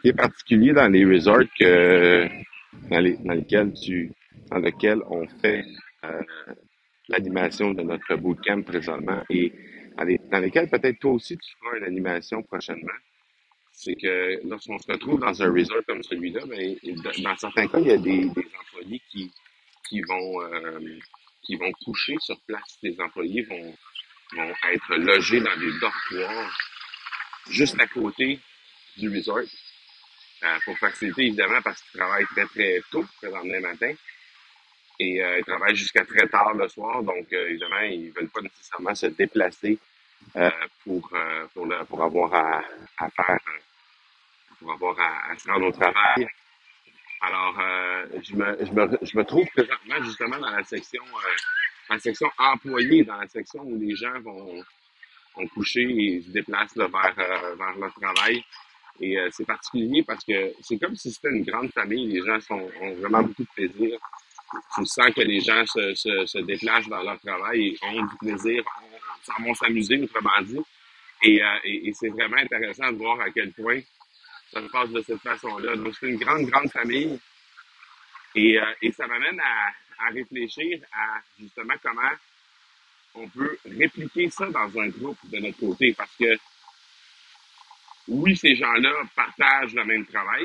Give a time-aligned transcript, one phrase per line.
[0.00, 2.28] qui est particulier dans les resorts que,
[2.88, 4.12] dans, les, dans lesquels tu,
[4.50, 5.64] dans lesquels on fait
[6.04, 6.22] euh,
[7.08, 9.52] l'animation de notre bootcamp présentement et
[9.96, 12.98] dans, les, dans lesquels peut-être toi aussi tu feras une animation prochainement,
[13.72, 16.76] c'est que lorsqu'on se retrouve dans un resort comme celui-là, ben,
[17.22, 19.30] dans certains cas, il y a des, des employés qui,
[19.88, 20.78] qui vont euh,
[21.42, 22.78] qui vont coucher sur place.
[22.82, 23.74] Les employés vont,
[24.36, 26.58] vont être logés dans des dortoirs
[27.50, 28.38] juste à côté
[28.96, 29.40] du resort
[30.44, 33.92] euh, pour faciliter, évidemment, parce qu'ils travaillent très, très tôt le lendemain matin.
[34.98, 37.02] Et euh, ils travaillent jusqu'à très tard le soir.
[37.02, 39.78] Donc, euh, évidemment, ils veulent pas nécessairement se déplacer
[40.36, 40.50] euh,
[40.84, 42.62] pour, euh, pour, le, pour avoir à,
[42.98, 43.38] à faire,
[44.58, 46.28] pour avoir à, à se rendre au travail.
[47.22, 47.54] Alors,
[48.22, 51.02] je, me, je, me, je me trouve présentement justement dans la section,
[51.90, 54.64] la section employés, dans la section où les gens vont,
[55.36, 57.14] vont coucher et se déplacent là, vers,
[57.56, 58.42] vers leur travail.
[59.00, 62.06] Et euh, c'est particulier parce que c'est comme si c'était une grande famille.
[62.08, 63.98] Les gens sont, ont vraiment beaucoup de plaisir.
[64.74, 68.16] Tu sens que les gens se, se, se déplacent dans leur travail et ont du
[68.18, 68.64] plaisir,
[69.38, 70.60] ont, vont s'amuser, autrement dit.
[71.22, 73.80] Et, euh, et c'est vraiment intéressant de voir à quel point
[74.52, 75.76] ça se passe de cette façon-là.
[75.76, 77.18] Donc, c'est une grande, grande famille.
[78.34, 82.10] Et, euh, et ça m'amène à, à réfléchir à justement comment
[83.14, 85.94] on peut répliquer ça dans un groupe de notre côté.
[85.96, 86.36] Parce que
[88.10, 90.44] oui, ces gens-là partagent le même travail,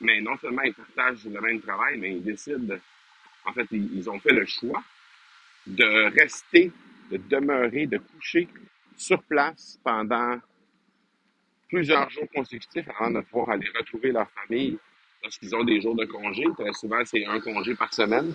[0.00, 2.76] mais non seulement ils partagent le même travail, mais ils décident,
[3.44, 4.82] en fait, ils, ont fait le choix
[5.66, 6.70] de rester,
[7.10, 8.48] de demeurer, de coucher
[8.96, 10.38] sur place pendant
[11.68, 14.78] plusieurs jours consécutifs avant de pouvoir aller retrouver leur famille
[15.22, 16.44] lorsqu'ils ont des jours de congé.
[16.56, 18.32] Très souvent, c'est un congé par semaine,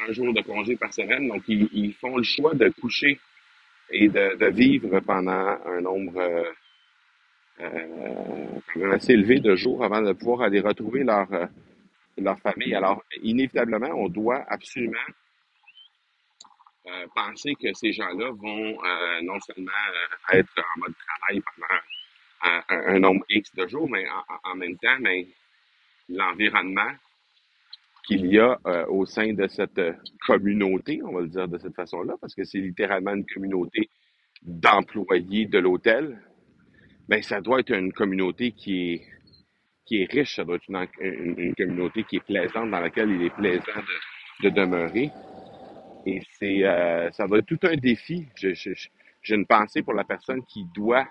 [0.00, 1.28] un jour de congé par semaine.
[1.28, 3.20] Donc, ils font le choix de coucher
[3.90, 6.44] et de, vivre pendant un nombre euh,
[7.60, 11.46] euh, assez élevé de jours avant de pouvoir aller retrouver leur, euh,
[12.18, 12.74] leur famille.
[12.74, 14.98] Alors, inévitablement, on doit absolument
[17.14, 18.78] penser que ces gens-là vont
[19.22, 19.70] non seulement
[20.32, 21.80] être en mode travail pendant
[22.70, 24.96] un, nombre X de jours, mais en, en- même temps,
[26.08, 26.90] l'environnement
[28.08, 29.92] qu'il y a euh, au sein de cette euh,
[30.26, 33.90] communauté, on va le dire de cette façon-là, parce que c'est littéralement une communauté
[34.40, 36.18] d'employés de l'hôtel,
[37.06, 39.02] ben ça doit être une communauté qui est
[39.84, 40.68] qui est riche, ça doit être
[41.00, 43.82] une, communauté qui est plaisante, dans laquelle il est plaisant
[44.42, 45.10] de, de demeurer.
[46.06, 48.26] Et c'est euh, ça va être tout un défi.
[48.36, 51.06] J'ai une pensée pour la personne qui doit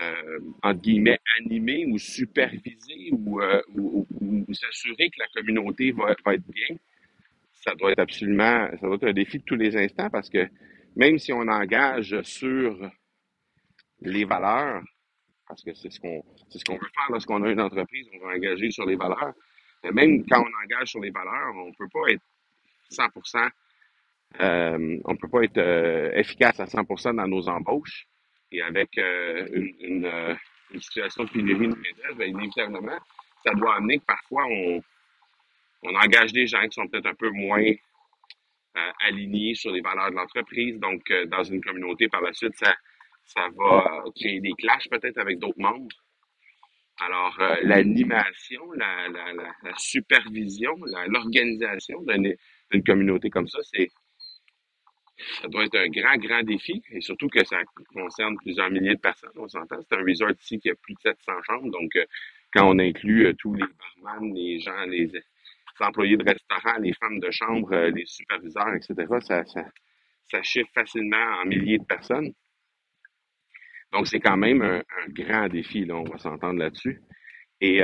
[0.00, 6.14] euh, guillemets, animer ou superviser ou, euh, ou, ou- ou s'assurer que la communauté va,
[6.24, 6.76] va être bien,
[7.52, 10.48] ça doit être absolument, ça doit être un défi de tous les instants parce que
[10.96, 12.90] même si on engage sur
[14.00, 14.82] les valeurs,
[15.48, 18.26] parce que c'est ce qu'on c'est ce qu'on veut faire lorsqu'on a une entreprise, on
[18.26, 19.34] va engager sur les valeurs,
[19.84, 22.22] mais même quand on engage sur les valeurs, on peut pas être
[22.90, 23.48] 100%,
[24.40, 28.06] euh, on peut pas être euh, efficace à 100% dans nos embauches
[28.52, 30.34] et avec euh, euh,
[30.72, 32.98] une situation de pénurie de main-d'œuvre, inévitablement,
[33.44, 34.82] ça doit amener que parfois on,
[35.82, 40.10] on engage des gens qui sont peut-être un peu moins euh, alignés sur les valeurs
[40.10, 40.78] de l'entreprise.
[40.78, 42.74] Donc, dans une communauté, par la suite, ça,
[43.24, 45.88] ça va créer des clashs peut-être avec d'autres membres.
[47.02, 50.76] Alors, l'animation, la, la, la, la supervision,
[51.08, 53.88] l'organisation d'une communauté comme ça, c'est
[55.40, 57.58] ça doit être un grand, grand défi, et surtout que ça
[57.92, 59.80] concerne plusieurs milliers de personnes, on s'entend.
[59.82, 62.04] C'est un resort ici qui a plus de 700 chambres, donc euh,
[62.52, 63.64] quand on inclut euh, tous les
[64.02, 65.10] barman, les gens, les,
[65.80, 68.94] employés de restaurant, les femmes de chambre, euh, les superviseurs, etc.,
[70.26, 72.32] ça, chiffre facilement en milliers de personnes.
[73.92, 77.00] Donc, c'est quand même un, grand défi, là, on va s'entendre là-dessus.
[77.60, 77.80] Et,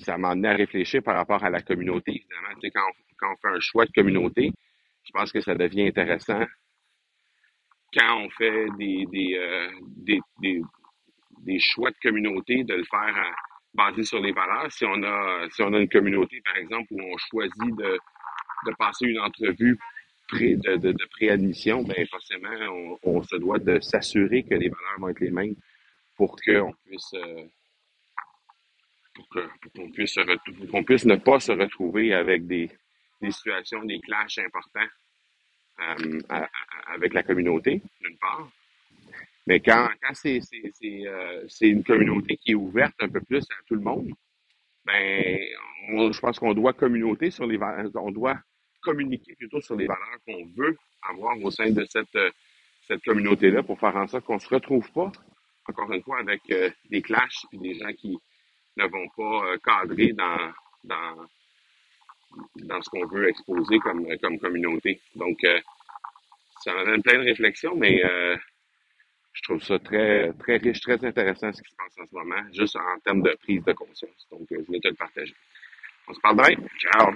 [0.00, 2.48] ça m'a amené à réfléchir par rapport à la communauté, évidemment.
[3.18, 4.50] Quand on fait un choix de communauté,
[5.06, 6.44] je pense que ça devient intéressant
[7.96, 9.70] quand on fait des, des, euh,
[11.60, 13.34] choix de communauté, de le faire à-
[13.74, 14.70] basé sur les valeurs.
[14.72, 17.98] Si on a si on a une communauté, par exemple, où on choisit de,
[18.66, 19.78] de passer une entrevue
[20.32, 22.48] de, préadmission, ben forcément,
[23.02, 25.54] on, se doit de s'assurer que les valeurs vont être les mêmes
[26.16, 27.14] pour euh, qu'on puisse
[29.14, 29.28] pour
[30.70, 32.70] qu'on puisse ne pas se retrouver avec des,
[33.20, 34.88] des situations, des clashs importants
[35.80, 36.20] euh,
[36.86, 38.48] avec la communauté, d'une part.
[39.46, 43.42] Mais quand, quand c'est c'est- euh, c'est une communauté qui est ouverte un peu plus
[43.44, 44.10] à tout le monde,
[44.84, 45.38] ben,
[45.88, 47.58] je pense qu'on doit communauter sur les
[47.94, 48.38] on doit
[48.80, 50.76] communiquer plutôt sur les valeurs qu'on veut
[51.08, 52.18] avoir au sein de cette,
[52.86, 55.10] cette communauté-là pour faire en sorte qu'on se retrouve pas
[55.68, 58.16] encore une fois, avec euh, des clashs et des gens qui
[58.76, 60.52] ne vont pas cadrer dans,
[60.84, 61.26] dans,
[62.56, 65.00] dans ce qu'on veut exposer comme, comme communauté.
[65.14, 65.60] Donc, euh,
[66.62, 68.36] ça m'amène plein de réflexions, mais euh,
[69.32, 72.42] je trouve ça très, très riche, très intéressant ce qui se passe en ce moment,
[72.52, 74.26] juste en termes de prise de conscience.
[74.30, 75.34] Donc, euh, je voulais te le partager.
[76.08, 76.68] On se parle demain.
[76.78, 77.12] Ciao!